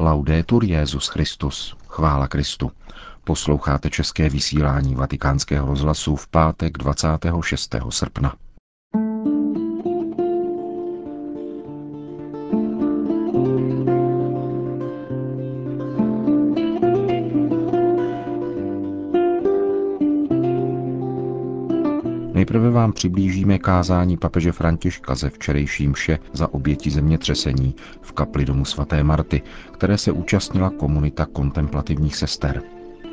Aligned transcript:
Laudetur 0.00 0.64
Jezus 0.64 1.08
Christus. 1.08 1.76
Chvála 1.88 2.28
Kristu. 2.28 2.72
Posloucháte 3.24 3.90
české 3.90 4.28
vysílání 4.28 4.94
Vatikánského 4.94 5.66
rozhlasu 5.66 6.16
v 6.16 6.28
pátek 6.28 6.78
26. 6.78 7.74
srpna. 7.90 8.34
Přiblížíme 22.98 23.58
kázání 23.58 24.16
papeže 24.16 24.52
Františka 24.52 25.14
ze 25.14 25.30
včerejší 25.30 25.88
mše 25.88 26.18
za 26.32 26.54
oběti 26.54 26.90
zemětřesení 26.90 27.74
v 28.02 28.12
kapli 28.12 28.44
domu 28.44 28.64
svaté 28.64 29.04
Marty, 29.04 29.42
které 29.72 29.98
se 29.98 30.12
účastnila 30.12 30.70
komunita 30.70 31.26
kontemplativních 31.26 32.16
sester. 32.16 32.62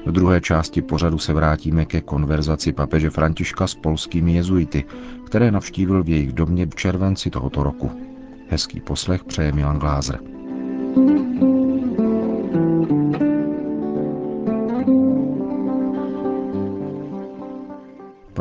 V 0.05 0.11
druhé 0.11 0.41
části 0.41 0.81
pořadu 0.81 1.17
se 1.17 1.33
vrátíme 1.33 1.85
ke 1.85 2.01
konverzaci 2.01 2.73
papeže 2.73 3.09
Františka 3.09 3.67
s 3.67 3.75
polskými 3.75 4.33
jezuity, 4.33 4.83
které 5.25 5.51
navštívil 5.51 6.03
v 6.03 6.09
jejich 6.09 6.33
domě 6.33 6.65
v 6.65 6.75
červenci 6.75 7.29
tohoto 7.29 7.63
roku. 7.63 7.91
Hezký 8.49 8.79
poslech 8.79 9.23
přeje 9.23 9.51
Milan 9.51 9.79
Glázer. 9.79 10.19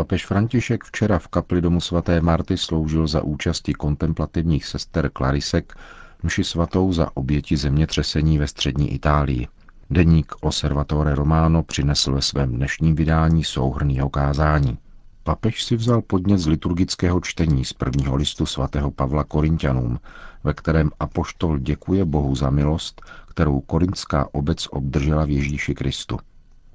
Papež 0.04 0.26
František 0.26 0.84
včera 0.84 1.18
v 1.18 1.28
kapli 1.28 1.60
domu 1.60 1.80
svaté 1.80 2.20
Marty 2.20 2.58
sloužil 2.58 3.06
za 3.06 3.22
účasti 3.22 3.74
kontemplativních 3.74 4.66
sester 4.66 5.10
Klarisek 5.10 5.74
mši 6.22 6.44
svatou 6.44 6.92
za 6.92 7.16
oběti 7.16 7.56
zemětřesení 7.56 8.38
ve 8.38 8.48
střední 8.48 8.92
Itálii. 8.92 9.48
Deník 9.90 10.32
Osservatore 10.40 11.14
Romano 11.14 11.62
přinesl 11.62 12.12
ve 12.12 12.22
svém 12.22 12.52
dnešním 12.52 12.94
vydání 12.94 13.44
souhrn 13.44 13.90
jeho 13.90 14.08
kázání. 14.08 14.78
Papež 15.22 15.64
si 15.64 15.76
vzal 15.76 16.02
podnět 16.02 16.38
z 16.38 16.46
liturgického 16.46 17.20
čtení 17.20 17.64
z 17.64 17.72
prvního 17.72 18.16
listu 18.16 18.46
svatého 18.46 18.90
Pavla 18.90 19.24
Korintianům, 19.24 20.00
ve 20.44 20.54
kterém 20.54 20.90
apoštol 21.00 21.58
děkuje 21.58 22.04
Bohu 22.04 22.34
za 22.34 22.50
milost, 22.50 23.02
kterou 23.28 23.60
korintská 23.60 24.28
obec 24.32 24.66
obdržela 24.70 25.24
v 25.24 25.30
Ježíši 25.30 25.74
Kristu. 25.74 26.18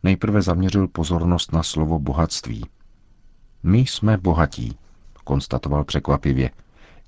Nejprve 0.04 0.42
zaměřil 0.42 0.88
pozornost 0.88 1.54
na 1.54 1.64
slovo 1.64 2.00
bohatství– 2.00 2.66
my 3.64 3.80
jsme 3.80 4.18
bohatí, 4.18 4.78
konstatoval 5.24 5.84
překvapivě, 5.84 6.52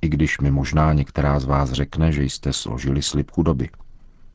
i 0.02 0.10
když 0.10 0.40
mi 0.40 0.52
možná 0.52 0.94
některá 0.94 1.40
z 1.40 1.46
vás 1.46 1.72
řekne, 1.72 2.12
že 2.12 2.24
jste 2.24 2.54
složili 2.54 3.02
slib 3.02 3.32
chudoby. 3.32 3.70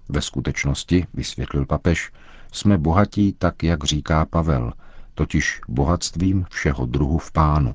Ve 0.08 0.20
skutečnosti, 0.20 1.06
vysvětlil 1.14 1.66
papež, 1.66 2.12
jsme 2.52 2.78
bohatí 2.78 3.32
tak, 3.32 3.62
jak 3.62 3.84
říká 3.84 4.24
Pavel, 4.24 4.72
totiž 5.14 5.60
bohatstvím 5.68 6.46
všeho 6.50 6.86
druhu 6.86 7.18
v 7.18 7.32
pánu. 7.32 7.74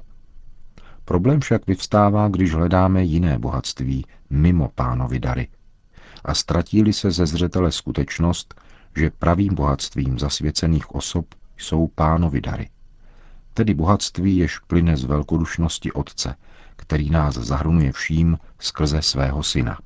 Problém 1.06 1.39
však 1.39 1.67
vyvstává, 1.67 2.28
když 2.28 2.53
hledáme 2.53 3.03
jiné 3.03 3.39
bohatství 3.39 4.06
mimo 4.30 4.69
pánovi 4.75 5.19
dary. 5.19 5.47
A 6.25 6.34
ztratí 6.34 6.94
se 6.94 7.12
ze 7.12 7.25
zřetele 7.25 7.72
skutečnost, 7.72 8.62
že 8.95 9.12
pravým 9.19 9.56
bohatstvím 9.56 10.19
zasvěcených 10.19 10.95
osob 10.95 11.25
jsou 11.58 11.88
pánovi 11.88 12.42
dary 12.42 12.69
tedy 13.54 13.74
bohatství, 13.74 14.38
jež 14.38 14.60
plyne 14.60 14.98
z 14.98 15.04
velkodušnosti 15.04 15.92
Otce, 15.92 16.36
který 16.76 17.10
nás 17.10 17.36
zahrnuje 17.36 17.92
vším 17.92 18.38
skrze 18.60 19.02
svého 19.02 19.44
syna. 19.44 19.80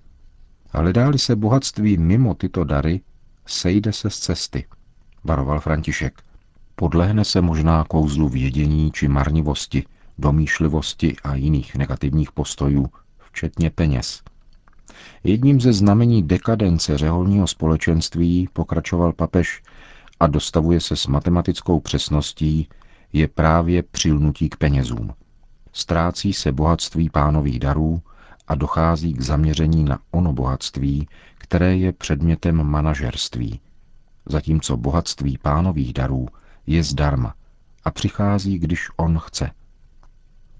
A 0.71 0.79
hledá 0.79 1.11
se 1.17 1.35
bohatství 1.35 1.97
mimo 1.97 2.33
tyto 2.33 2.63
dary, 2.63 3.01
sejde 3.45 3.93
se 3.93 4.09
z 4.09 4.19
cesty, 4.19 4.65
varoval 5.23 5.59
František. 5.59 6.21
Podlehne 6.75 7.25
se 7.25 7.41
možná 7.41 7.83
kouzlu 7.83 8.29
vědění 8.29 8.91
či 8.91 9.07
marnivosti, 9.07 9.85
domýšlivosti 10.17 11.15
a 11.23 11.35
jiných 11.35 11.75
negativních 11.75 12.31
postojů, 12.31 12.87
včetně 13.17 13.69
peněz. 13.69 14.21
Jedním 15.23 15.61
ze 15.61 15.73
znamení 15.73 16.23
dekadence 16.23 16.97
řeholního 16.97 17.47
společenství 17.47 18.49
pokračoval 18.53 19.13
papež 19.13 19.61
a 20.19 20.27
dostavuje 20.27 20.81
se 20.81 20.95
s 20.95 21.07
matematickou 21.07 21.79
přesností 21.79 22.67
je 23.15 23.27
právě 23.27 23.83
přilnutí 23.83 24.49
k 24.49 24.55
penězům. 24.55 25.13
Ztrácí 25.73 26.33
se 26.33 26.51
bohatství 26.51 27.09
pánových 27.09 27.59
darů 27.59 28.01
a 28.47 28.55
dochází 28.55 29.13
k 29.13 29.21
zaměření 29.21 29.83
na 29.83 29.99
ono 30.11 30.33
bohatství, 30.33 31.07
které 31.37 31.77
je 31.77 31.93
předmětem 31.93 32.63
manažerství, 32.63 33.59
zatímco 34.25 34.77
bohatství 34.77 35.37
pánových 35.37 35.93
darů 35.93 36.27
je 36.67 36.83
zdarma 36.83 37.33
a 37.83 37.91
přichází, 37.91 38.59
když 38.59 38.89
on 38.97 39.19
chce. 39.19 39.51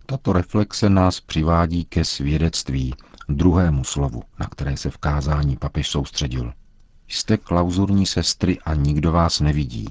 Tato 0.06 0.34
reflexe 0.34 0.90
nás 0.90 1.20
přivádí 1.20 1.86
ke 1.86 2.06
svědectví, 2.06 2.94
druhému 3.30 3.84
slovu, 3.84 4.24
na 4.40 4.48
které 4.48 4.78
se 4.78 4.90
v 4.90 4.98
kázání 4.98 5.58
papež 5.58 5.88
soustředil. 5.90 6.54
Jste 7.08 7.38
klauzurní 7.38 8.06
sestry 8.06 8.60
a 8.60 8.74
nikdo 8.74 9.12
vás 9.12 9.40
nevidí, 9.40 9.88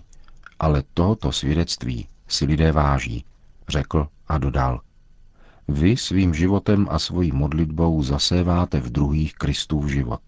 ale 0.59 0.83
tohoto 0.95 1.33
svědectví 1.33 2.09
si 2.29 2.45
lidé 2.45 2.73
váží, 2.73 3.25
řekl 3.69 4.09
a 4.29 4.39
dodal. 4.39 4.81
Vy 5.69 5.97
svým 5.97 6.35
životem 6.35 6.87
a 6.91 6.99
svojí 6.99 7.33
modlitbou 7.33 8.03
zaséváte 8.03 8.81
v 8.81 8.91
druhých 8.91 9.35
Kristův 9.35 9.87
život. 9.87 10.21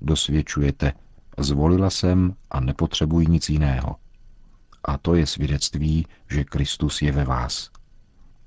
Dosvědčujete, 0.00 0.92
zvolila 1.38 1.90
jsem 1.90 2.34
a 2.50 2.60
nepotřebuji 2.60 3.26
nic 3.28 3.48
jiného. 3.48 3.96
A 4.84 4.98
to 4.98 5.14
je 5.14 5.26
svědectví, 5.26 6.06
že 6.30 6.44
Kristus 6.44 7.02
je 7.02 7.12
ve 7.12 7.24
vás. 7.24 7.70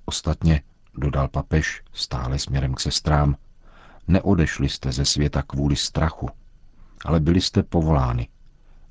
Ostatně, 0.06 0.62
dodal 0.98 1.28
papež 1.28 1.84
stále 1.94 2.40
směrem 2.40 2.74
k 2.74 2.80
sestrám, 2.80 3.36
neodešli 4.08 4.70
jste 4.70 4.92
ze 4.92 5.06
světa 5.06 5.42
kvůli 5.42 5.76
strachu, 5.76 6.30
ale 7.06 7.20
byli 7.20 7.42
jste 7.42 7.64
povoláni, 7.64 8.28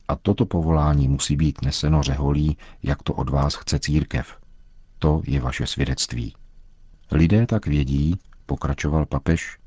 a 0.09 0.17
toto 0.17 0.47
povolání 0.47 1.09
musí 1.09 1.37
být 1.37 1.63
neseno 1.63 2.03
řeholí, 2.03 2.57
jak 2.83 3.03
to 3.03 3.15
od 3.15 3.31
vás 3.31 3.55
chce 3.55 3.79
církev. 3.79 4.37
To 4.99 5.23
je 5.27 5.41
vaše 5.41 5.67
svědectví. 5.67 6.35
Lidé 7.13 7.47
tak 7.47 7.67
vědí, 7.67 8.19
pokračoval 8.47 9.07
papež, 9.07 9.59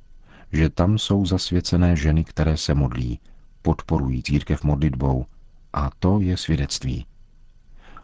že 0.52 0.70
tam 0.70 0.98
jsou 0.98 1.26
zasvěcené 1.26 1.96
ženy, 1.96 2.24
které 2.24 2.58
se 2.58 2.74
modlí, 2.74 3.20
podporují 3.62 4.24
církev 4.24 4.64
modlitbou 4.64 5.26
a 5.74 5.90
to 6.00 6.20
je 6.20 6.38
svědectví. 6.38 7.06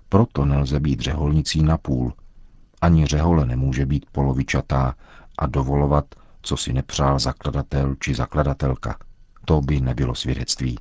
Proto 0.09 0.45
nelze 0.45 0.79
být 0.79 0.99
řeholnicí 0.99 1.63
na 1.63 1.77
půl. 1.77 2.13
Ani 2.81 3.05
řehole 3.05 3.45
nemůže 3.45 3.85
být 3.85 4.05
polovičatá 4.11 4.95
a 5.37 5.45
dovolovat, 5.45 6.05
co 6.41 6.57
si 6.57 6.73
nepřál 6.73 7.19
zakladatel 7.19 7.95
či 7.99 8.15
zakladatelka. 8.15 8.97
To 9.45 9.61
by 9.61 9.81
nebylo 9.81 10.15
svědectví. 10.15 10.77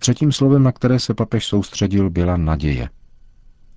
Třetím 0.00 0.32
slovem, 0.32 0.62
na 0.62 0.72
které 0.72 0.98
se 0.98 1.14
papež 1.14 1.46
soustředil, 1.46 2.10
byla 2.10 2.36
naděje. 2.36 2.88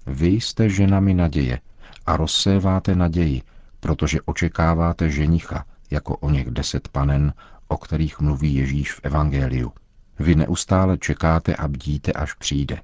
Vy 0.08 0.28
jste 0.28 0.70
ženami 0.70 1.14
naděje 1.14 1.60
a 2.06 2.18
rozséváte 2.18 2.96
naději, 2.96 3.42
protože 3.80 4.22
očekáváte 4.22 5.10
ženicha, 5.10 5.66
jako 5.92 6.18
o 6.18 6.30
něch 6.30 6.52
deset 6.52 6.88
panen, 6.88 7.34
o 7.68 7.78
kterých 7.78 8.20
mluví 8.20 8.56
Ježíš 8.56 8.94
v 8.94 9.00
Evangeliu. 9.04 9.74
Vy 10.20 10.36
neustále 10.36 10.98
čekáte 10.98 11.56
a 11.56 11.68
bdíte, 11.68 12.12
až 12.12 12.34
přijde. 12.34 12.82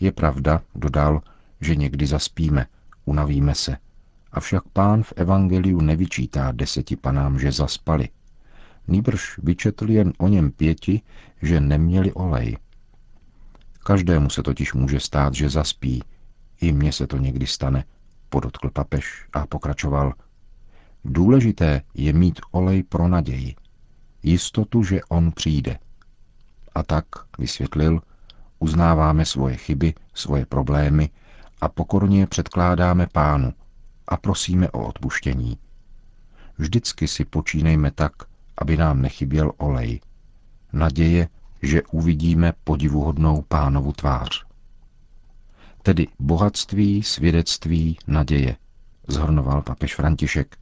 Je 0.00 0.12
pravda, 0.12 0.62
dodal, 0.74 1.20
že 1.60 1.76
někdy 1.76 2.06
zaspíme, 2.06 2.66
unavíme 3.04 3.54
se, 3.54 3.76
avšak 4.32 4.62
pán 4.72 5.02
v 5.02 5.12
Evangeliu 5.16 5.80
nevyčítá 5.80 6.52
deseti 6.52 6.96
panám, 6.96 7.38
že 7.38 7.52
zaspali, 7.52 8.08
Nýbrž 8.88 9.38
vyčetl 9.38 9.90
jen 9.90 10.12
o 10.18 10.28
něm 10.28 10.50
pěti, 10.50 11.02
že 11.42 11.60
neměli 11.60 12.12
olej. 12.12 12.56
Každému 13.84 14.30
se 14.30 14.42
totiž 14.42 14.74
může 14.74 15.00
stát, 15.00 15.34
že 15.34 15.48
zaspí. 15.48 16.02
I 16.60 16.72
mně 16.72 16.92
se 16.92 17.06
to 17.06 17.16
někdy 17.16 17.46
stane, 17.46 17.84
podotkl 18.28 18.70
papež 18.70 19.26
a 19.32 19.46
pokračoval. 19.46 20.12
Důležité 21.04 21.82
je 21.94 22.12
mít 22.12 22.40
olej 22.50 22.82
pro 22.82 23.08
naději. 23.08 23.54
Jistotu, 24.22 24.82
že 24.82 25.00
on 25.08 25.32
přijde. 25.32 25.78
A 26.74 26.82
tak, 26.82 27.04
vysvětlil, 27.38 28.00
uznáváme 28.58 29.24
svoje 29.24 29.56
chyby, 29.56 29.94
svoje 30.14 30.46
problémy 30.46 31.10
a 31.60 31.68
pokorně 31.68 32.26
předkládáme 32.26 33.06
pánu 33.12 33.52
a 34.08 34.16
prosíme 34.16 34.70
o 34.70 34.86
odpuštění. 34.88 35.58
Vždycky 36.58 37.08
si 37.08 37.24
počínejme 37.24 37.90
tak, 37.90 38.12
aby 38.58 38.76
nám 38.76 39.02
nechyběl 39.02 39.52
olej. 39.56 40.00
Naděje, 40.72 41.28
že 41.62 41.82
uvidíme 41.82 42.52
podivuhodnou 42.64 43.42
pánovu 43.48 43.92
tvář. 43.92 44.44
Tedy 45.82 46.06
bohatství, 46.18 47.02
svědectví, 47.02 47.98
naděje, 48.06 48.56
zhrnoval 49.08 49.62
papež 49.62 49.94
František. 49.94 50.56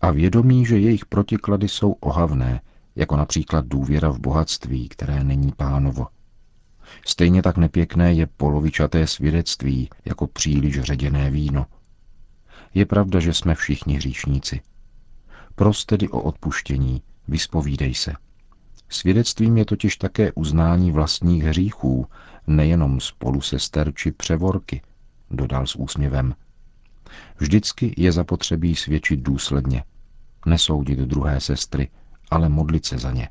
A 0.00 0.10
vědomí, 0.10 0.66
že 0.66 0.78
jejich 0.78 1.06
protiklady 1.06 1.68
jsou 1.68 1.92
ohavné, 1.92 2.60
jako 2.96 3.16
například 3.16 3.66
důvěra 3.66 4.10
v 4.10 4.18
bohatství, 4.18 4.88
které 4.88 5.24
není 5.24 5.52
pánovo. 5.56 6.06
Stejně 7.06 7.42
tak 7.42 7.56
nepěkné 7.56 8.12
je 8.12 8.26
polovičaté 8.26 9.06
svědectví, 9.06 9.88
jako 10.04 10.26
příliš 10.26 10.80
ředěné 10.80 11.30
víno. 11.30 11.66
Je 12.74 12.86
pravda, 12.86 13.20
že 13.20 13.34
jsme 13.34 13.54
všichni 13.54 13.94
hříšníci. 13.94 14.60
Pros 15.54 15.84
tedy 15.84 16.08
o 16.08 16.20
odpuštění, 16.20 17.02
vyspovídej 17.28 17.94
se. 17.94 18.12
Svědectvím 18.88 19.58
je 19.58 19.64
totiž 19.64 19.96
také 19.96 20.32
uznání 20.32 20.90
vlastních 20.90 21.42
hříchů, 21.44 22.06
nejenom 22.46 23.00
spolu 23.00 23.40
sester 23.40 23.92
či 23.94 24.12
převorky, 24.12 24.82
dodal 25.30 25.66
s 25.66 25.76
úsměvem. 25.76 26.34
Vždycky 27.36 27.94
je 27.96 28.12
zapotřebí 28.12 28.76
svědčit 28.76 29.20
důsledně. 29.20 29.84
Nesoudit 30.46 30.98
druhé 30.98 31.40
sestry, 31.40 31.88
ale 32.30 32.48
modlit 32.48 32.86
se 32.86 32.98
za 32.98 33.12
ně. 33.12 33.28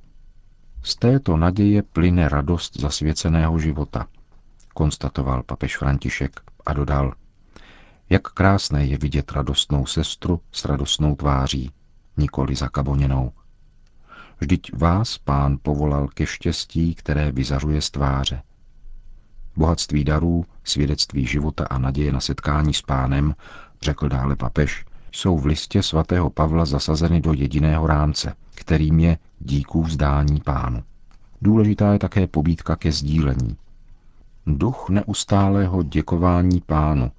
Z 0.83 0.95
této 0.95 1.37
naděje 1.37 1.83
plyne 1.83 2.29
radost 2.29 2.79
zasvěceného 2.79 3.59
života, 3.59 4.07
konstatoval 4.73 5.43
papež 5.43 5.77
František 5.77 6.41
a 6.65 6.73
dodal, 6.73 7.13
jak 8.09 8.21
krásné 8.21 8.85
je 8.85 8.97
vidět 8.97 9.31
radostnou 9.31 9.85
sestru 9.85 10.41
s 10.51 10.65
radostnou 10.65 11.15
tváří, 11.15 11.71
nikoli 12.17 12.55
zakaboněnou. 12.55 13.31
Vždyť 14.41 14.73
vás 14.73 15.17
pán 15.17 15.57
povolal 15.61 16.07
ke 16.07 16.25
štěstí, 16.25 16.95
které 16.95 17.31
vyzařuje 17.31 17.81
z 17.81 17.91
tváře. 17.91 18.41
Bohatství 19.55 20.03
darů, 20.03 20.45
svědectví 20.63 21.25
života 21.25 21.65
a 21.69 21.77
naděje 21.77 22.11
na 22.11 22.19
setkání 22.19 22.73
s 22.73 22.81
pánem, 22.81 23.35
řekl 23.81 24.09
dále 24.09 24.35
papež, 24.35 24.85
jsou 25.11 25.37
v 25.37 25.45
listě 25.45 25.83
svatého 25.83 26.29
Pavla 26.29 26.65
zasazeny 26.65 27.21
do 27.21 27.33
jediného 27.33 27.87
rámce, 27.87 28.35
kterým 28.55 28.99
je 28.99 29.17
díků 29.39 29.83
vzdání 29.83 30.41
pánu. 30.41 30.83
Důležitá 31.41 31.93
je 31.93 31.99
také 31.99 32.27
pobídka 32.27 32.75
ke 32.75 32.91
sdílení. 32.91 33.57
Duch 34.47 34.89
neustálého 34.89 35.83
děkování 35.83 36.61
pánu 36.61 37.11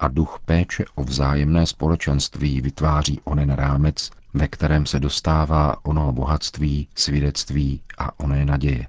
a 0.00 0.08
duch 0.08 0.38
péče 0.44 0.84
o 0.94 1.04
vzájemné 1.04 1.66
společenství 1.66 2.60
vytváří 2.60 3.20
onen 3.24 3.50
rámec, 3.50 4.10
ve 4.34 4.48
kterém 4.48 4.86
se 4.86 5.00
dostává 5.00 5.84
ono 5.84 6.12
bohatství, 6.12 6.88
svědectví 6.94 7.82
a 7.98 8.20
oné 8.20 8.44
naděje. 8.44 8.86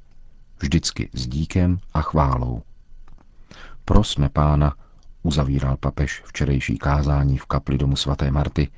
Vždycky 0.60 1.10
s 1.14 1.28
díkem 1.28 1.80
a 1.94 2.02
chválou. 2.02 2.62
Prosme 3.86 4.30
pána, 4.30 4.76
uzavíral 5.24 5.78
papež 5.78 6.24
včerejší 6.26 6.78
kázání 6.78 7.38
v 7.38 7.46
kapli 7.46 7.78
domu 7.78 7.96
svaté 7.96 8.32
Marty, 8.32 8.70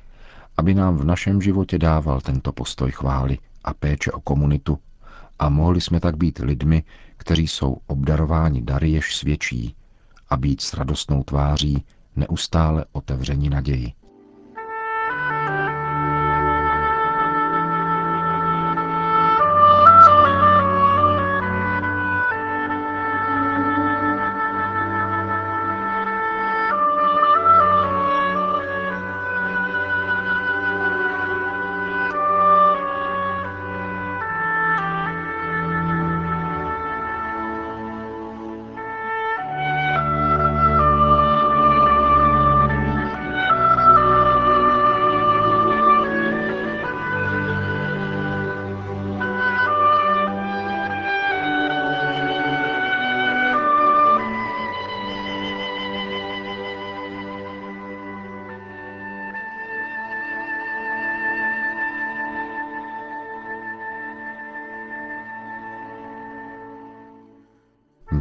aby 0.56 0.74
nám 0.74 0.96
v 0.96 1.04
našem 1.04 1.42
životě 1.42 1.78
dával 1.78 2.20
tento 2.20 2.52
postoj 2.52 2.90
chvály 2.90 3.38
a 3.64 3.74
péče 3.74 4.12
o 4.12 4.20
komunitu 4.20 4.78
a 5.38 5.48
mohli 5.48 5.80
jsme 5.80 6.00
tak 6.00 6.16
být 6.16 6.38
lidmi, 6.38 6.84
kteří 7.16 7.48
jsou 7.48 7.76
obdarováni 7.86 8.62
dary, 8.62 8.90
jež 8.90 9.16
svědčí, 9.16 9.74
a 10.30 10.36
být 10.36 10.60
s 10.60 10.74
radostnou 10.74 11.22
tváří 11.22 11.84
neustále 12.16 12.84
otevření 12.92 13.50
naději. 13.50 13.92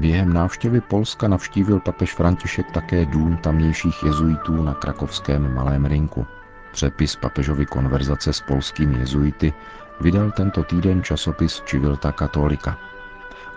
Během 0.02 0.34
návštěvy 0.34 0.82
Polska 0.82 1.28
navštívil 1.28 1.80
papež 1.80 2.14
František 2.14 2.72
také 2.72 3.06
dům 3.06 3.38
tamnějších 3.38 4.04
jezuitů 4.04 4.64
na 4.64 4.74
krakovském 4.74 5.56
Malém 5.56 5.86
rynku. 5.86 6.26
Přepis 6.72 7.16
papežovy 7.16 7.66
konverzace 7.66 8.34
s 8.34 8.42
polskými 8.42 9.00
jezuity 9.00 9.54
vydal 10.00 10.32
tento 10.32 10.64
týden 10.64 11.04
časopis 11.04 11.62
Čivilta 11.66 12.12
katolika. 12.12 12.78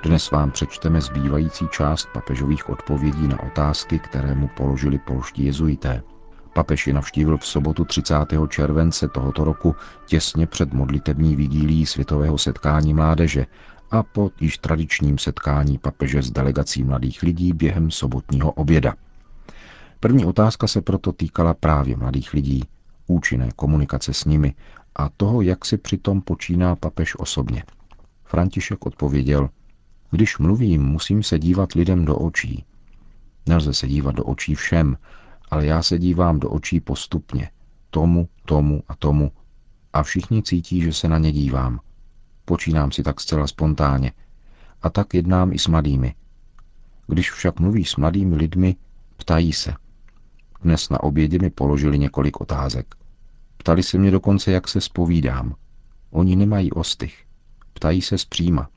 Dnes 0.03 0.31
vám 0.31 0.51
přečteme 0.51 1.01
zbývající 1.01 1.69
část 1.69 2.09
papežových 2.13 2.69
odpovědí 2.69 3.29
na 3.29 3.43
otázky, 3.43 3.99
které 3.99 4.35
mu 4.35 4.49
položili 4.49 4.99
polští 4.99 5.45
jezuité. 5.45 6.03
Papež 6.53 6.87
je 6.87 6.95
navštívil 6.95 7.39
v 7.39 7.47
sobotu 7.47 7.85
30. 7.85 8.15
července 8.49 9.09
tohoto 9.09 9.45
roku 9.45 9.77
těsně 10.07 10.47
před 10.47 10.73
modlitební 10.73 11.37
vigílií 11.37 11.87
světového 11.87 12.39
setkání 12.39 12.95
mládeže 12.95 13.47
a 13.95 14.03
po 14.03 14.31
již 14.41 14.59
tradičním 14.59 15.19
setkání 15.19 15.79
papeže 15.79 16.23
s 16.23 16.31
delegací 16.31 16.83
mladých 16.83 17.23
lidí 17.23 17.53
během 17.53 17.91
sobotního 17.91 18.53
oběda. 18.53 18.95
První 20.01 20.25
otázka 20.25 20.67
se 20.67 20.81
proto 20.81 21.13
týkala 21.13 21.55
právě 21.55 21.97
mladých 21.97 22.33
lidí, 22.35 22.65
účinné 23.07 23.49
komunikace 23.57 24.15
s 24.15 24.25
nimi 24.25 24.55
a 24.97 25.09
toho, 25.09 25.43
jak 25.43 25.65
si 25.65 25.79
přitom 25.79 26.21
počíná 26.21 26.77
papež 26.77 27.19
osobně. 27.19 27.65
František 28.25 28.87
odpověděl, 28.87 29.49
když 30.11 30.39
mluvím, 30.39 30.83
musím 30.83 31.23
se 31.23 31.39
dívat 31.39 31.73
lidem 31.73 32.05
do 32.05 32.17
očí. 32.17 32.65
Nelze 33.47 33.75
se 33.75 33.89
dívat 33.89 34.15
do 34.15 34.25
očí 34.25 34.55
všem, 34.55 34.97
ale 35.51 35.67
já 35.67 35.83
se 35.83 35.99
dívám 35.99 36.41
do 36.41 36.51
očí 36.51 36.81
postupně, 36.81 37.51
tomu, 37.91 38.29
tomu 38.45 38.83
a 38.89 38.95
tomu, 38.95 39.33
a 39.93 40.03
všichni 40.03 40.43
cítí, 40.43 40.81
že 40.81 40.93
se 40.93 41.09
na 41.09 41.19
ně 41.19 41.33
dívám. 41.33 41.81
Počínám 42.45 42.93
si 42.93 43.03
tak 43.03 43.21
zcela 43.21 43.47
spontánně. 43.47 44.13
A 44.83 44.91
tak 44.91 45.15
jednám 45.15 45.53
i 45.53 45.59
s 45.59 45.67
mladými. 45.67 46.15
Když 47.07 47.31
však 47.31 47.61
mluví 47.61 47.85
s 47.85 47.97
mladými 47.97 48.37
lidmi, 48.37 48.77
ptají 49.17 49.53
se. 49.53 49.75
Dnes 50.63 50.91
na 50.91 51.03
obědě 51.03 51.39
mi 51.39 51.51
položili 51.51 51.99
několik 51.99 52.41
otázek. 52.41 52.95
Ptali 53.57 53.83
se 53.83 53.99
mě 53.99 54.11
dokonce, 54.11 54.53
jak 54.53 54.69
se 54.69 54.81
spovídám. 54.81 55.55
Oni 56.11 56.37
nemají 56.37 56.73
ostych. 56.73 57.25
Ptají 57.73 58.03
se 58.03 58.19
zpříma. 58.19 58.69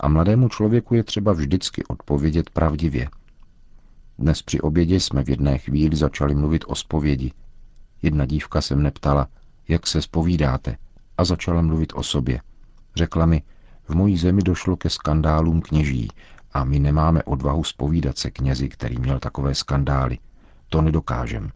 A 0.00 0.08
mladému 0.08 0.48
člověku 0.48 0.94
je 0.94 1.04
třeba 1.04 1.32
vždycky 1.32 1.84
odpovědět 1.84 2.50
pravdivě. 2.50 3.08
Dnes 4.18 4.42
při 4.42 4.60
obědě 4.60 5.00
jsme 5.00 5.24
v 5.24 5.28
jedné 5.28 5.58
chvíli 5.58 5.96
začali 5.96 6.34
mluvit 6.34 6.64
o 6.66 6.74
spovědi. 6.74 7.32
Jedna 8.02 8.26
dívka 8.26 8.60
se 8.60 8.76
mne 8.76 8.90
ptala, 8.90 9.28
jak 9.68 9.86
se 9.86 10.02
spovídáte, 10.02 10.76
a 11.18 11.24
začala 11.24 11.62
mluvit 11.62 11.92
o 11.96 12.02
sobě. 12.02 12.40
Řekla 12.96 13.26
mi, 13.26 13.42
v 13.88 13.94
mojí 13.94 14.16
zemi 14.16 14.42
došlo 14.42 14.76
ke 14.76 14.90
skandálům 14.90 15.60
kněží 15.60 16.08
a 16.52 16.64
my 16.64 16.78
nemáme 16.78 17.22
odvahu 17.22 17.64
spovídat 17.64 18.18
se 18.18 18.30
knězi, 18.30 18.68
který 18.68 18.98
měl 18.98 19.18
takové 19.18 19.54
skandály. 19.54 20.18
To 20.68 20.82
nedokážem. 20.82 21.50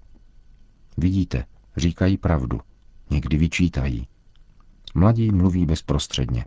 Vidíte, 0.96 1.44
říkají 1.76 2.16
pravdu, 2.16 2.60
někdy 3.10 3.36
vyčítají. 3.36 4.08
Mladí 4.94 5.32
mluví 5.32 5.66
bezprostředně. 5.66 6.44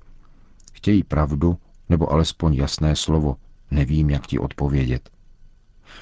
Chtějí 0.74 1.04
pravdu, 1.04 1.58
nebo 1.90 2.12
alespoň 2.12 2.54
jasné 2.54 2.96
slovo, 2.96 3.36
nevím, 3.72 4.10
jak 4.10 4.28
ti 4.28 4.40
odpovědět. 4.40 5.10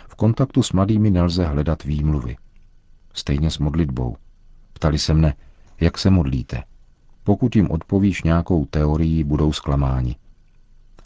V 0.10 0.16
kontaktu 0.16 0.64
s 0.64 0.72
mladými 0.72 1.12
nelze 1.12 1.46
hledat 1.46 1.84
výmluvy. 1.84 2.38
Stejně 3.14 3.52
s 3.52 3.58
modlitbou. 3.58 4.18
Ptali 4.74 5.00
se 5.00 5.14
mne, 5.14 5.36
jak 5.82 5.98
se 5.98 6.10
modlíte. 6.10 6.64
Pokud 7.30 7.56
jim 7.56 7.72
odpovíš 7.72 8.24
nějakou 8.24 8.66
teorii, 8.66 9.24
budou 9.24 9.54
zklamáni. 9.54 10.16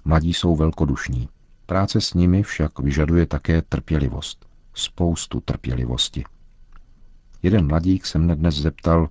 Mladí 0.06 0.34
jsou 0.34 0.56
velkodušní. 0.56 1.30
Práce 1.66 2.02
s 2.02 2.14
nimi 2.14 2.44
však 2.44 2.80
vyžaduje 2.80 3.26
také 3.26 3.62
trpělivost. 3.62 4.46
Spoustu 4.74 5.40
trpělivosti. 5.40 6.24
Jeden 7.42 7.68
mladík 7.68 8.06
se 8.06 8.20
mne 8.20 8.36
dnes 8.36 8.56
zeptal, 8.56 9.10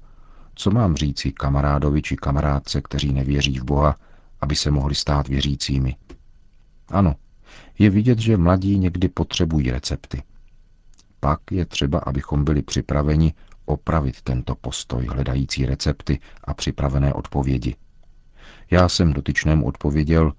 co 0.54 0.70
mám 0.70 0.96
říci 0.96 1.32
kamarádovi 1.32 2.02
či 2.02 2.16
kamarádce, 2.16 2.80
kteří 2.80 3.12
nevěří 3.12 3.58
v 3.58 3.64
Boha, 3.64 3.96
aby 4.40 4.56
se 4.56 4.70
mohli 4.70 4.94
stát 4.94 5.28
věřícími. 5.28 5.96
Ano, 6.88 7.14
je 7.78 7.90
vidět, 7.90 8.18
že 8.18 8.36
mladí 8.36 8.78
někdy 8.78 9.08
potřebují 9.08 9.70
recepty. 9.70 10.22
Pak 11.20 11.40
je 11.50 11.66
třeba, 11.66 11.98
abychom 11.98 12.44
byli 12.44 12.62
připraveni 12.62 13.34
opravit 13.72 14.22
tento 14.22 14.54
postoj 14.54 15.06
hledající 15.06 15.66
recepty 15.66 16.18
a 16.44 16.54
připravené 16.54 17.14
odpovědi. 17.14 17.76
Já 18.70 18.88
jsem 18.88 19.12
dotyčnému 19.12 19.66
odpověděl, 19.66 20.32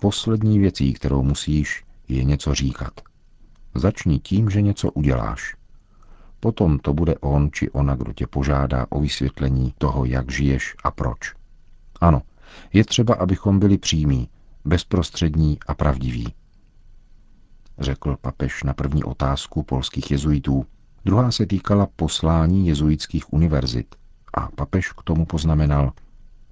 poslední 0.00 0.58
věcí, 0.58 0.92
kterou 0.92 1.22
musíš, 1.22 1.84
je 2.08 2.24
něco 2.24 2.54
říkat. 2.54 3.00
Začni 3.74 4.18
tím, 4.18 4.50
že 4.50 4.62
něco 4.62 4.90
uděláš. 4.90 5.56
Potom 6.40 6.78
to 6.78 6.94
bude 6.94 7.14
on 7.18 7.50
či 7.52 7.70
ona, 7.70 7.96
kdo 7.96 8.12
tě 8.12 8.26
požádá 8.26 8.86
o 8.90 9.00
vysvětlení 9.00 9.74
toho, 9.78 10.04
jak 10.04 10.32
žiješ 10.32 10.74
a 10.84 10.90
proč. 10.90 11.34
Ano, 12.00 12.22
je 12.72 12.84
třeba, 12.84 13.14
abychom 13.14 13.58
byli 13.58 13.78
přímí, 13.78 14.28
bezprostřední 14.64 15.58
a 15.66 15.74
pravdiví. 15.74 16.34
Řekl 17.78 18.16
papež 18.20 18.62
na 18.62 18.74
první 18.74 19.04
otázku 19.04 19.62
polských 19.62 20.10
jezuitů. 20.10 20.66
Druhá 21.06 21.30
se 21.30 21.46
týkala 21.46 21.88
poslání 21.96 22.68
jezuitských 22.68 23.32
univerzit. 23.32 23.94
A 24.34 24.48
papež 24.48 24.92
k 24.92 25.02
tomu 25.02 25.26
poznamenal, 25.26 25.92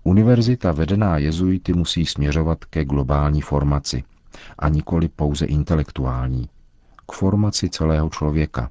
univerzita 0.05 0.73
vedená 0.73 1.19
jezuity 1.19 1.73
musí 1.73 2.07
směřovat 2.07 2.65
ke 2.65 2.85
globální 2.85 3.41
formaci 3.41 4.05
a 4.59 4.69
nikoli 4.69 5.09
pouze 5.09 5.47
intelektuální, 5.47 6.49
k 7.07 7.13
formaci 7.13 7.69
celého 7.69 8.11
člověka. 8.11 8.71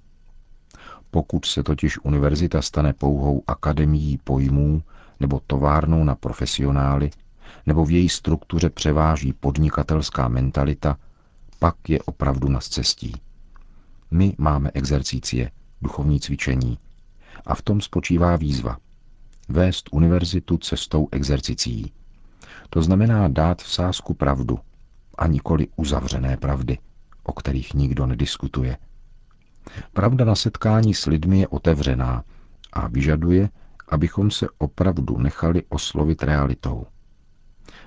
Pokud 1.11 1.45
se 1.45 1.63
totiž 1.63 1.99
univerzita 2.03 2.61
stane 2.61 2.93
pouhou 2.93 3.43
akademií 3.47 4.17
pojmů 4.23 4.83
nebo 5.19 5.41
továrnou 5.47 6.03
na 6.03 6.15
profesionály, 6.15 7.09
nebo 7.65 7.85
v 7.85 7.91
její 7.91 8.09
struktuře 8.09 8.69
převáží 8.69 9.33
podnikatelská 9.33 10.27
mentalita, 10.27 10.97
pak 11.59 11.89
je 11.89 11.99
opravdu 12.01 12.49
na 12.49 12.59
cestí. 12.59 13.13
My 14.11 14.35
máme 14.37 14.71
exercície, 14.73 15.51
duchovní 15.83 16.19
cvičení. 16.19 16.77
A 17.45 17.55
v 17.55 17.61
tom 17.61 17.81
spočívá 17.81 18.35
výzva. 18.35 18.77
Vést 19.49 19.89
univerzitu 19.91 20.57
cestou 20.57 21.07
exercicí. 21.11 21.91
To 22.69 22.81
znamená 22.81 23.27
dát 23.27 23.61
v 23.61 23.71
sázku 23.71 24.13
pravdu 24.13 24.59
a 25.17 25.27
nikoli 25.27 25.67
uzavřené 25.75 26.37
pravdy, 26.37 26.77
o 27.23 27.33
kterých 27.33 27.73
nikdo 27.73 28.05
nediskutuje. 28.05 28.77
Pravda 29.93 30.25
na 30.25 30.35
setkání 30.35 30.93
s 30.93 31.05
lidmi 31.05 31.39
je 31.39 31.47
otevřená 31.47 32.23
a 32.73 32.87
vyžaduje, 32.87 33.49
abychom 33.89 34.31
se 34.31 34.47
opravdu 34.57 35.17
nechali 35.17 35.63
oslovit 35.69 36.23
realitou. 36.23 36.85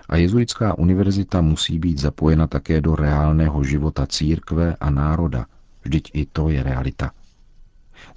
A 0.09 0.17
jezuitská 0.17 0.79
univerzita 0.79 1.41
musí 1.41 1.79
být 1.79 1.99
zapojena 1.99 2.47
také 2.47 2.81
do 2.81 2.97
reálného 2.97 3.65
života 3.65 4.07
církve 4.07 4.77
a 4.81 4.91
národa, 4.91 5.47
vždyť 5.83 6.11
i 6.15 6.27
to 6.27 6.49
je 6.49 6.63
realita. 6.63 7.11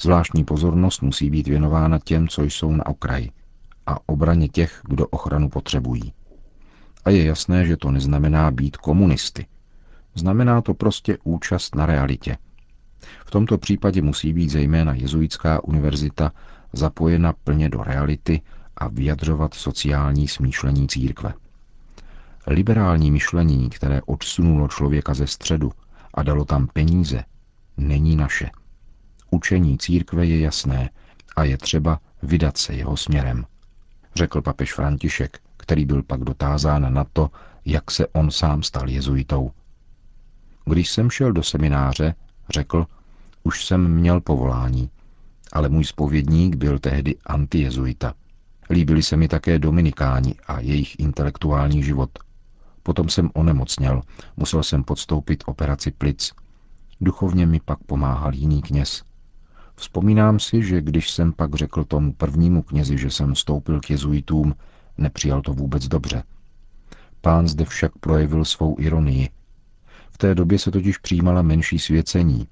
Zvláštní 0.01 0.43
pozornost 0.43 1.01
musí 1.01 1.29
být 1.29 1.47
věnována 1.47 1.99
těm, 1.99 2.27
co 2.27 2.43
jsou 2.43 2.71
na 2.71 2.85
okraji 2.85 3.31
a 3.87 3.97
obraně 4.05 4.47
těch, 4.47 4.81
kdo 4.83 5.07
ochranu 5.07 5.49
potřebují. 5.49 6.13
A 7.05 7.09
je 7.09 7.23
jasné, 7.23 7.65
že 7.65 7.77
to 7.77 7.91
neznamená 7.91 8.51
být 8.51 8.77
komunisty. 8.77 9.45
Znamená 10.15 10.61
to 10.61 10.73
prostě 10.73 11.17
účast 11.23 11.75
na 11.75 11.85
realitě. 11.85 12.37
V 13.25 13.31
tomto 13.31 13.57
případě 13.57 14.01
musí 14.01 14.33
být 14.33 14.49
zejména 14.49 14.93
jezuitská 14.93 15.63
univerzita 15.63 16.31
zapojena 16.73 17.33
plně 17.33 17.69
do 17.69 17.83
reality 17.83 18.41
a 18.77 18.87
vyjadřovat 18.87 19.53
sociální 19.53 20.27
smýšlení 20.27 20.87
církve. 20.87 21.33
Liberální 22.47 23.11
myšlení, 23.11 23.69
které 23.69 24.01
odsunulo 24.05 24.67
člověka 24.67 25.13
ze 25.13 25.27
středu 25.27 25.71
a 26.13 26.23
dalo 26.23 26.45
tam 26.45 26.67
peníze, 26.67 27.23
není 27.77 28.15
naše. 28.15 28.49
Učení 29.31 29.77
církve 29.77 30.25
je 30.25 30.39
jasné 30.39 30.89
a 31.35 31.43
je 31.43 31.57
třeba 31.57 31.99
vydat 32.23 32.57
se 32.57 32.73
jeho 32.73 32.97
směrem, 32.97 33.45
řekl 34.15 34.41
papež 34.41 34.73
František, 34.73 35.39
který 35.57 35.85
byl 35.85 36.03
pak 36.03 36.23
dotázán 36.23 36.93
na 36.93 37.03
to, 37.13 37.29
jak 37.65 37.91
se 37.91 38.07
on 38.07 38.31
sám 38.31 38.63
stal 38.63 38.89
jezuitou. 38.89 39.51
Když 40.65 40.89
jsem 40.89 41.09
šel 41.09 41.31
do 41.33 41.43
semináře, 41.43 42.15
řekl, 42.53 42.85
už 43.43 43.65
jsem 43.65 43.93
měl 43.93 44.21
povolání, 44.21 44.89
ale 45.53 45.69
můj 45.69 45.85
spovědník 45.85 46.55
byl 46.55 46.79
tehdy 46.79 47.15
antijezuita. 47.25 48.13
Líbili 48.69 49.03
se 49.03 49.17
mi 49.17 49.27
také 49.27 49.59
dominikáni 49.59 50.35
a 50.47 50.59
jejich 50.59 50.99
intelektuální 50.99 51.83
život. 51.83 52.09
Potom 52.83 53.09
jsem 53.09 53.29
onemocněl, 53.33 54.01
musel 54.37 54.63
jsem 54.63 54.83
podstoupit 54.83 55.43
operaci 55.45 55.91
plic. 55.91 56.33
Duchovně 57.01 57.45
mi 57.45 57.59
pak 57.59 57.79
pomáhal 57.83 58.33
jiný 58.33 58.61
kněz. 58.61 59.03
Vzpomínám 59.79 60.39
si, 60.39 60.63
že 60.63 60.81
když 60.81 61.11
jsem 61.11 61.33
pak 61.33 61.55
řekl 61.55 61.83
tomu 61.83 62.13
prvnímu 62.13 62.61
knězi, 62.61 62.97
že 62.97 63.11
jsem 63.11 63.33
vstoupil 63.33 63.79
k 63.79 63.89
jezuitům, 63.89 64.55
nepřijal 64.97 65.41
to 65.41 65.53
vůbec 65.53 65.87
dobře. 65.87 66.23
Pán 67.21 67.47
zde 67.47 67.65
však 67.65 67.91
projevil 67.99 68.45
svou 68.45 68.75
ironii. 68.79 69.29
V 70.11 70.17
té 70.17 70.35
době 70.35 70.59
se 70.59 70.71
totiž 70.71 70.97
přijímala 70.97 71.41
menší 71.41 71.79
svěcení. 71.79 72.47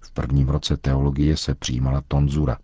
V 0.00 0.12
prvním 0.12 0.48
roce 0.48 0.76
teologie 0.76 1.36
se 1.36 1.54
přijímala 1.54 2.02
tonzura. 2.08 2.58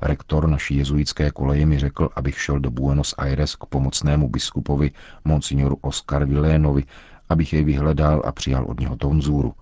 Rektor 0.00 0.48
naší 0.48 0.76
jezuitské 0.76 1.30
koleje 1.30 1.66
mi 1.66 1.78
řekl, 1.78 2.08
abych 2.16 2.40
šel 2.40 2.60
do 2.60 2.70
Buenos 2.70 3.14
Aires 3.18 3.56
k 3.56 3.66
pomocnému 3.66 4.28
biskupovi 4.28 4.90
monsignoru 5.24 5.78
Oscar 5.80 6.24
Villénovi, 6.24 6.84
abych 7.28 7.52
jej 7.52 7.64
vyhledal 7.64 8.22
a 8.24 8.32
přijal 8.32 8.64
od 8.64 8.80
něho 8.80 8.96
tonzuru. 8.96 9.54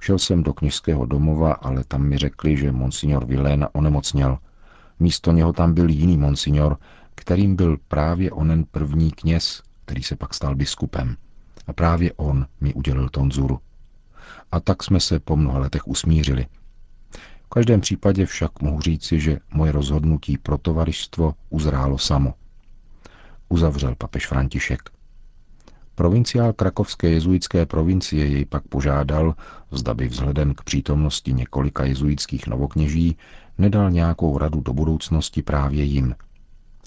Šel 0.00 0.18
jsem 0.18 0.42
do 0.42 0.52
kněžského 0.52 1.06
domova, 1.06 1.52
ale 1.52 1.84
tam 1.84 2.02
mi 2.02 2.18
řekli, 2.18 2.56
že 2.56 2.72
monsignor 2.72 3.24
Villéna 3.24 3.74
onemocněl. 3.74 4.38
Místo 4.98 5.32
něho 5.32 5.52
tam 5.52 5.74
byl 5.74 5.88
jiný 5.88 6.16
monsignor, 6.18 6.78
kterým 7.14 7.56
byl 7.56 7.76
právě 7.88 8.30
onen 8.30 8.64
první 8.70 9.10
kněz, 9.10 9.62
který 9.84 10.02
se 10.02 10.16
pak 10.16 10.34
stal 10.34 10.54
biskupem. 10.54 11.16
A 11.66 11.72
právě 11.72 12.12
on 12.12 12.46
mi 12.60 12.74
udělil 12.74 13.08
tonzuru. 13.08 13.58
A 14.52 14.60
tak 14.60 14.82
jsme 14.82 15.00
se 15.00 15.20
po 15.20 15.36
mnoha 15.36 15.58
letech 15.58 15.88
usmířili. 15.88 16.46
V 17.44 17.48
každém 17.48 17.80
případě 17.80 18.26
však 18.26 18.62
mohu 18.62 18.80
říci, 18.80 19.20
že 19.20 19.38
moje 19.54 19.72
rozhodnutí 19.72 20.38
pro 20.38 20.58
tovarištvo 20.58 21.34
uzrálo 21.50 21.98
samo. 21.98 22.34
Uzavřel 23.48 23.94
papež 23.94 24.26
František. 24.26 24.90
Provinciál 26.00 26.52
krakovské 26.52 27.10
jezuitské 27.10 27.66
provincie 27.66 28.26
jej 28.26 28.44
pak 28.44 28.64
požádal, 28.68 29.34
zda 29.70 29.94
by 29.94 30.08
vzhledem 30.08 30.54
k 30.54 30.64
přítomnosti 30.64 31.32
několika 31.32 31.84
jezuitských 31.84 32.46
novokněží 32.46 33.16
nedal 33.58 33.90
nějakou 33.90 34.38
radu 34.38 34.60
do 34.60 34.72
budoucnosti 34.72 35.42
právě 35.42 35.84
jim. 35.84 36.14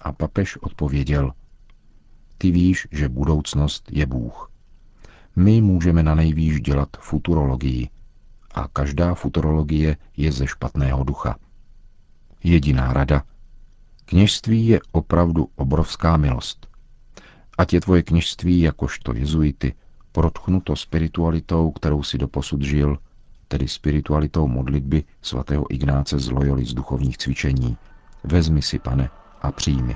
A 0.02 0.12
papež 0.12 0.58
odpověděl, 0.58 1.32
ty 2.38 2.52
víš, 2.52 2.88
že 2.92 3.10
budoucnost 3.10 3.90
je 3.92 4.06
Bůh. 4.06 4.52
My 5.36 5.62
můžeme 5.62 6.04
na 6.04 6.16
nejvýš 6.16 6.62
dělat 6.62 6.90
futurologii 7.00 7.90
a 8.54 8.68
každá 8.68 9.14
futurologie 9.14 9.98
je 10.18 10.32
ze 10.32 10.48
špatného 10.48 11.04
ducha. 11.04 11.36
Jediná 12.44 12.94
rada. 12.94 13.24
Kněžství 14.06 14.68
je 14.68 14.80
opravdu 14.92 15.48
obrovská 15.56 16.18
milost. 16.18 16.73
Ať 17.58 17.74
je 17.74 17.82
tvoje 17.82 18.04
kněžství 18.04 18.62
jakožto 18.62 19.14
jezuity 19.14 19.74
protchnuto 20.12 20.76
spiritualitou, 20.76 21.72
kterou 21.72 22.04
si 22.04 22.18
doposud 22.18 22.62
žil, 22.62 22.98
tedy 23.48 23.68
spiritualitou 23.68 24.48
modlitby 24.48 25.04
svatého 25.22 25.74
Ignáce 25.74 26.20
z 26.20 26.30
Loyoli 26.30 26.66
z 26.66 26.74
duchovních 26.74 27.18
cvičení. 27.18 27.78
Vezmi 28.24 28.62
si, 28.62 28.80
pane, 28.80 29.10
a 29.42 29.52
přijmi. 29.52 29.96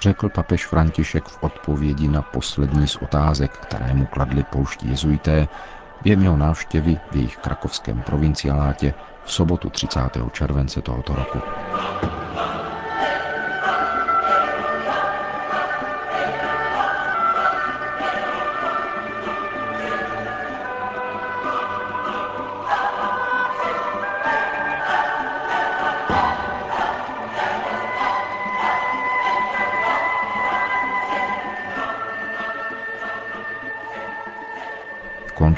Řekl 0.00 0.28
papež 0.28 0.66
František 0.66 1.28
v 1.28 1.38
odpovědi 1.40 2.08
na 2.08 2.22
poslední 2.22 2.88
z 2.88 2.96
otázek, 2.96 3.52
které 3.52 3.94
mu 3.94 4.06
kladli 4.06 4.44
polští 4.44 4.90
jezuité, 4.90 5.48
během 6.02 6.22
jeho 6.22 6.36
návštěvy 6.36 6.96
v 7.10 7.16
jejich 7.16 7.36
krakovském 7.36 8.02
provinciálátě 8.02 8.94
v 9.24 9.32
sobotu 9.32 9.70
30. 9.70 10.00
července 10.32 10.82
tohoto 10.82 11.14
roku. 11.14 11.38